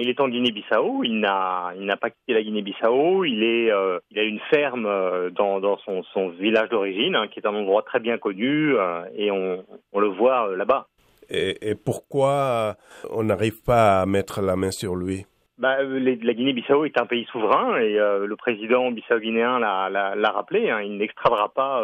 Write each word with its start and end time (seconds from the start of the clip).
il 0.00 0.08
est 0.08 0.20
en 0.20 0.28
Guinée-Bissau. 0.28 1.04
Il 1.04 1.20
n'a, 1.20 1.72
il 1.76 1.84
n'a 1.84 1.96
pas 1.96 2.10
quitté 2.10 2.32
la 2.32 2.42
Guinée-Bissau. 2.42 3.24
Il 3.24 3.42
est, 3.42 3.70
euh, 3.70 3.98
il 4.10 4.18
a 4.18 4.22
une 4.22 4.40
ferme 4.50 4.86
euh, 4.86 5.30
dans, 5.30 5.60
dans 5.60 5.78
son, 5.78 6.02
son 6.12 6.28
village 6.30 6.68
d'origine, 6.70 7.14
hein, 7.14 7.28
qui 7.28 7.40
est 7.40 7.46
un 7.46 7.54
endroit 7.54 7.82
très 7.82 8.00
bien 8.00 8.18
connu, 8.18 8.74
euh, 8.76 9.02
et 9.14 9.30
on, 9.30 9.64
on 9.92 10.00
le 10.00 10.08
voit 10.08 10.56
là-bas. 10.56 10.86
Et, 11.28 11.70
et 11.70 11.74
pourquoi 11.74 12.74
on 13.10 13.22
n'arrive 13.22 13.62
pas 13.64 14.00
à 14.00 14.06
mettre 14.06 14.42
la 14.42 14.56
main 14.56 14.70
sur 14.70 14.96
lui? 14.96 15.26
Bah, 15.58 15.82
les, 15.82 16.16
la 16.16 16.34
Guinée-Bissau 16.34 16.84
est 16.86 16.98
un 16.98 17.06
pays 17.06 17.26
souverain 17.30 17.78
et 17.78 17.92
le 17.92 18.34
président 18.36 18.90
bissau-guinéen 18.90 19.58
l'a, 19.58 19.90
l'a, 19.90 20.14
l'a 20.16 20.30
rappelé. 20.30 20.70
Hein, 20.70 20.80
il 20.80 20.96
n'extradera 20.96 21.52
pas 21.54 21.82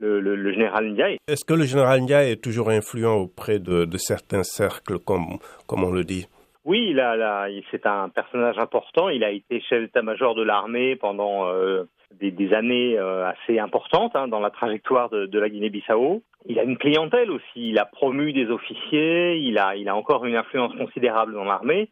le, 0.00 0.20
le, 0.20 0.34
le, 0.34 0.52
général 0.52 0.90
Ndiaye. 0.90 1.18
Est-ce 1.28 1.44
que 1.44 1.54
le 1.54 1.64
général 1.64 2.00
Ndiaye 2.00 2.32
est 2.32 2.42
toujours 2.42 2.70
influent 2.70 3.14
auprès 3.14 3.60
de, 3.60 3.84
de 3.84 3.96
certains 3.98 4.42
cercles, 4.42 4.98
comme, 4.98 5.38
comme 5.68 5.84
on 5.84 5.92
le 5.92 6.02
dit? 6.02 6.26
Oui, 6.64 6.86
il 6.90 7.00
a, 7.00 7.14
là, 7.14 7.48
c'est 7.70 7.84
un 7.86 8.08
personnage 8.08 8.58
important. 8.58 9.10
Il 9.10 9.22
a 9.22 9.30
été 9.30 9.60
chef 9.60 9.82
d'état-major 9.82 10.34
de 10.34 10.42
l'armée 10.42 10.96
pendant 10.96 11.46
euh, 11.48 11.84
des, 12.14 12.30
des, 12.30 12.54
années 12.54 12.98
euh, 12.98 13.26
assez 13.26 13.58
importantes 13.58 14.16
hein, 14.16 14.28
dans 14.28 14.40
la 14.40 14.50
trajectoire 14.50 15.10
de, 15.10 15.26
de 15.26 15.38
la 15.38 15.50
Guinée-Bissau. 15.50 16.22
Il 16.46 16.58
a 16.58 16.62
une 16.62 16.78
clientèle 16.78 17.30
aussi. 17.30 17.68
Il 17.68 17.78
a 17.78 17.84
promu 17.84 18.32
des 18.32 18.48
officiers. 18.50 19.36
Il 19.36 19.58
a, 19.58 19.76
il 19.76 19.90
a 19.90 19.96
encore 19.96 20.24
une 20.24 20.36
influence 20.36 20.74
considérable 20.74 21.34
dans 21.34 21.44
l'armée. 21.44 21.90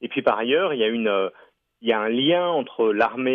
Et 0.00 0.08
puis 0.08 0.22
par 0.22 0.38
ailleurs, 0.38 0.72
il 0.74 0.80
y 0.80 0.84
a 0.84 0.88
une, 0.88 1.08
euh, 1.08 1.30
il 1.80 1.88
y 1.88 1.92
a 1.92 1.98
un 1.98 2.08
lien 2.08 2.46
entre 2.46 2.92
l'armée 2.92 3.32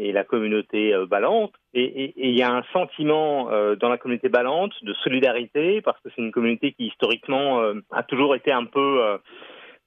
et, 0.00 0.12
la 0.12 0.24
communauté 0.24 0.92
euh, 0.92 1.06
ballante. 1.06 1.52
Et, 1.72 1.84
et, 1.84 2.04
et, 2.04 2.28
il 2.30 2.36
y 2.36 2.42
a 2.42 2.52
un 2.52 2.64
sentiment 2.72 3.50
euh, 3.52 3.76
dans 3.76 3.90
la 3.90 3.98
communauté 3.98 4.28
ballante 4.28 4.72
de 4.82 4.92
solidarité 4.94 5.82
parce 5.82 6.00
que 6.00 6.08
c'est 6.14 6.22
une 6.22 6.32
communauté 6.32 6.72
qui 6.72 6.86
historiquement 6.86 7.62
a 7.92 8.02
toujours 8.02 8.34
été 8.34 8.50
un 8.50 8.64
peu 8.64 9.18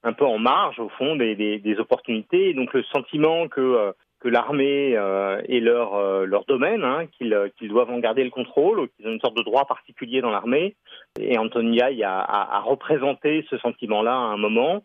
un 0.03 0.13
peu 0.13 0.25
en 0.25 0.37
marge 0.37 0.79
au 0.79 0.89
fond 0.89 1.15
des, 1.15 1.35
des, 1.35 1.59
des 1.59 1.79
opportunités. 1.79 2.49
Et 2.49 2.53
donc 2.53 2.73
le 2.73 2.83
sentiment 2.83 3.47
que 3.47 3.61
euh, 3.61 3.91
que 4.19 4.27
l'armée 4.27 4.97
euh, 4.97 5.41
est 5.47 5.61
leur 5.61 5.95
euh, 5.95 6.25
leur 6.25 6.45
domaine, 6.45 6.83
hein, 6.83 7.05
qu'ils 7.07 7.35
qu'ils 7.57 7.69
doivent 7.69 7.89
en 7.89 7.99
garder 7.99 8.23
le 8.23 8.29
contrôle, 8.29 8.89
qu'ils 8.89 9.07
ont 9.07 9.13
une 9.13 9.21
sorte 9.21 9.37
de 9.37 9.43
droit 9.43 9.65
particulier 9.65 10.21
dans 10.21 10.31
l'armée. 10.31 10.75
Et 11.19 11.37
Antonia 11.37 11.87
a, 12.03 12.19
a, 12.19 12.57
a, 12.57 12.59
représenté 12.59 13.45
ce 13.49 13.57
sentiment-là 13.57 14.11
à 14.13 14.33
un 14.33 14.37
moment, 14.37 14.83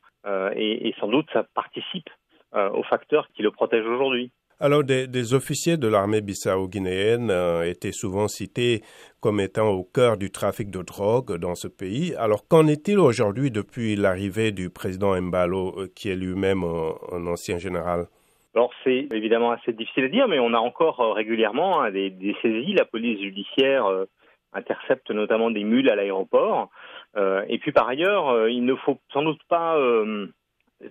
et, 0.55 0.89
et, 0.89 0.95
sans 1.01 1.09
doute 1.09 1.27
ça 1.33 1.45
participe 1.55 2.09
aux 2.55 2.85
facteurs 2.85 3.29
qui 3.35 3.43
le 3.43 3.51
protègent 3.51 3.87
aujourd'hui. 3.87 4.31
Alors, 4.61 4.85
des, 4.85 5.35
officiers 5.35 5.77
de 5.77 5.89
l'armée 5.89 6.21
bissau-guinéenne 6.21 7.31
euh, 7.31 7.69
étaient 7.69 7.93
souvent 7.93 8.29
cités 8.29 8.83
comme 9.21 9.41
étant 9.41 9.71
au 9.71 9.83
cœur 9.83 10.17
du 10.17 10.31
trafic 10.31 10.71
de 10.71 10.81
drogue 10.83 11.37
dans 11.39 11.57
ce 11.57 11.67
pays. 11.67 12.15
Alors, 12.17 12.47
qu'en 12.47 12.69
est-il 12.69 13.01
aujourd'hui 13.01 13.51
depuis 13.51 13.97
l'arrivée 13.97 14.53
du 14.53 14.71
président 14.71 15.21
Mbalo, 15.21 15.75
euh, 15.77 15.89
qui 15.97 16.09
est 16.09 16.15
lui-même 16.15 16.63
un, 16.63 17.27
ancien 17.27 17.59
général? 17.59 18.07
Alors, 18.55 18.71
c'est 18.85 19.09
évidemment 19.13 19.51
assez 19.51 19.73
difficile 19.73 20.05
à 20.05 20.09
dire, 20.09 20.29
mais 20.29 20.39
on 20.39 20.55
a 20.55 20.59
encore 20.59 21.01
euh, 21.01 21.13
régulièrement 21.13 21.83
hein, 21.83 21.91
des, 21.91 22.11
des, 22.11 22.37
saisies. 22.41 22.75
La 22.75 22.85
police 22.85 23.21
judiciaire 23.21 23.87
intercepte 24.53 25.11
notamment 25.11 25.51
des 25.51 25.65
mules 25.65 25.91
à 25.91 25.97
l'aéroport. 25.97 26.71
Et 27.49 27.59
puis, 27.59 27.73
par 27.73 27.89
ailleurs, 27.89 28.49
il 28.49 28.65
ne 28.65 28.75
faut 28.77 28.99
sans 29.13 29.23
doute 29.23 29.41
pas 29.49 29.77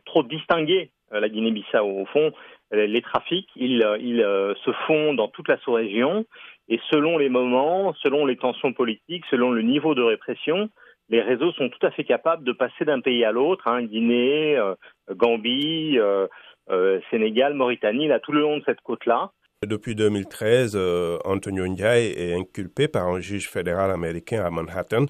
trop 0.05 0.23
distinguer 0.23 0.91
la 1.13 1.29
Guinée-Bissau. 1.29 1.85
Au 1.85 2.05
fond, 2.05 2.31
les 2.71 3.01
trafics, 3.01 3.49
ils, 3.55 3.85
ils 3.99 4.21
se 4.65 4.71
font 4.87 5.13
dans 5.13 5.27
toute 5.27 5.47
la 5.47 5.57
sous-région 5.59 6.25
et 6.69 6.79
selon 6.89 7.17
les 7.17 7.29
moments, 7.29 7.93
selon 8.01 8.25
les 8.25 8.37
tensions 8.37 8.73
politiques, 8.73 9.25
selon 9.29 9.51
le 9.51 9.61
niveau 9.61 9.95
de 9.95 10.01
répression, 10.01 10.69
les 11.09 11.21
réseaux 11.21 11.51
sont 11.53 11.69
tout 11.69 11.85
à 11.85 11.91
fait 11.91 12.05
capables 12.05 12.43
de 12.43 12.53
passer 12.53 12.85
d'un 12.85 13.01
pays 13.01 13.25
à 13.25 13.31
l'autre, 13.31 13.67
hein, 13.67 13.83
Guinée, 13.83 14.57
euh, 14.57 14.75
Gambie, 15.11 15.97
euh, 15.99 16.27
euh, 16.69 16.99
Sénégal, 17.11 17.53
Mauritanie, 17.53 18.07
là 18.07 18.19
tout 18.19 18.31
le 18.31 18.41
long 18.41 18.57
de 18.57 18.63
cette 18.65 18.81
côte-là. 18.81 19.31
Depuis 19.65 19.95
2013, 19.95 20.73
euh, 20.75 21.17
Antonio 21.25 21.67
Ndiaye 21.67 22.13
est 22.17 22.33
inculpé 22.33 22.87
par 22.87 23.07
un 23.07 23.19
juge 23.19 23.49
fédéral 23.49 23.91
américain 23.91 24.43
à 24.43 24.49
Manhattan. 24.49 25.05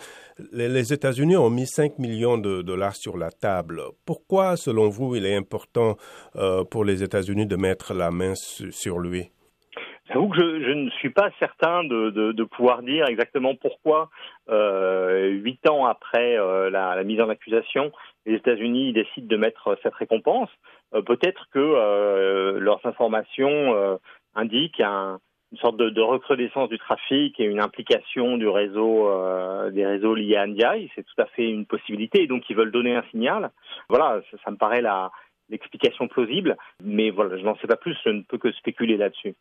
Les, 0.51 0.94
États-Unis 0.94 1.38
ont 1.38 1.50
mis 1.50 1.66
5 1.66 1.97
millions 1.97 2.38
de 2.38 2.61
dollars 2.61 2.95
sur 2.95 3.17
la 3.17 3.31
table. 3.31 3.81
Pourquoi, 4.05 4.55
selon 4.57 4.89
vous, 4.89 5.16
il 5.16 5.25
est 5.25 5.35
important 5.35 5.95
euh, 6.35 6.63
pour 6.63 6.85
les 6.85 7.03
États-Unis 7.03 7.47
de 7.47 7.55
mettre 7.55 7.94
la 7.94 8.11
main 8.11 8.35
su 8.35 8.72
sur 8.72 9.00
lui? 9.00 9.29
Je, 10.09 10.73
ne 10.73 10.89
suis 10.91 11.09
pas 11.09 11.29
certain 11.39 11.83
de, 11.83 12.44
pouvoir 12.44 12.83
dire 12.83 13.06
exactement 13.07 13.56
pourquoi, 13.56 14.09
euh, 14.50 15.29
huit 15.29 15.67
ans 15.67 15.85
après 15.85 16.35
la, 16.69 17.03
mise 17.03 17.22
en 17.22 17.29
accusation, 17.29 17.91
les 18.25 18.35
États-Unis 18.35 18.94
décident 18.94 19.27
de 19.27 19.38
mettre 19.38 19.77
cette 19.81 19.95
récompense. 19.95 20.50
Peut-être 20.91 21.47
que 21.51 22.59
leurs 22.59 22.85
informations 22.85 23.97
indique 24.43 24.79
un, 24.79 25.19
une 25.51 25.57
sorte 25.59 25.77
de, 25.77 25.89
de, 25.89 26.01
recrudescence 26.01 26.69
du 26.69 26.77
trafic 26.77 27.39
et 27.39 27.45
une 27.45 27.61
implication 27.61 28.37
du 28.37 28.47
réseau, 28.47 29.07
euh, 29.09 29.69
des 29.71 29.85
réseaux 29.85 30.15
liés 30.15 30.35
à 30.35 30.47
Ndiaye. 30.47 30.89
C'est 30.95 31.03
tout 31.03 31.21
à 31.21 31.25
fait 31.27 31.49
une 31.49 31.65
possibilité. 31.65 32.23
Et 32.23 32.27
donc, 32.27 32.49
ils 32.49 32.55
veulent 32.55 32.71
donner 32.71 32.95
un 32.95 33.03
signal. 33.11 33.51
Voilà, 33.89 34.21
ça, 34.31 34.37
ça 34.43 34.51
me 34.51 34.57
paraît 34.57 34.81
la, 34.81 35.11
l'explication 35.49 36.07
plausible. 36.07 36.57
Mais 36.83 37.11
voilà, 37.11 37.37
je 37.37 37.43
n'en 37.43 37.55
sais 37.57 37.67
pas 37.67 37.75
plus. 37.75 37.95
Je 38.03 38.09
ne 38.09 38.21
peux 38.23 38.37
que 38.37 38.51
spéculer 38.53 38.97
là-dessus. 38.97 39.35